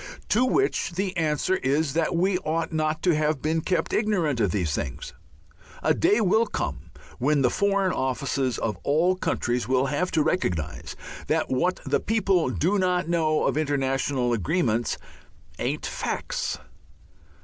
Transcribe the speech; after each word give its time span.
To 0.29 0.43
which 0.45 0.93
the 0.93 1.15
answer 1.15 1.57
is 1.57 1.93
that 1.93 2.15
we 2.15 2.39
ought 2.39 2.73
not 2.73 3.03
to 3.03 3.13
have 3.15 3.39
been 3.39 3.61
kept 3.61 3.93
ignorant 3.93 4.39
of 4.39 4.49
these 4.49 4.73
things. 4.73 5.13
A 5.83 5.93
day 5.93 6.19
will 6.19 6.47
come 6.47 6.89
when 7.19 7.43
the 7.43 7.51
Foreign 7.51 7.91
Offices 7.91 8.57
of 8.57 8.79
all 8.81 9.15
countries 9.15 9.67
will 9.67 9.85
have 9.85 10.09
to 10.13 10.23
recognize 10.23 10.95
that 11.27 11.51
what 11.51 11.81
the 11.85 11.99
people 11.99 12.49
do 12.49 12.79
not 12.79 13.09
know 13.09 13.45
of 13.45 13.57
international 13.57 14.33
agreements 14.33 14.97
"ain't 15.59 15.85
facts." 15.85 16.57